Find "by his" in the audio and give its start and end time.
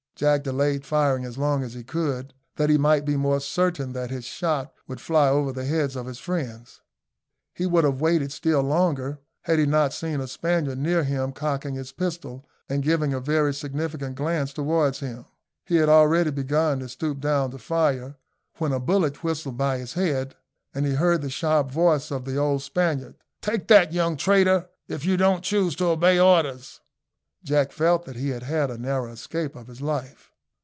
19.57-19.93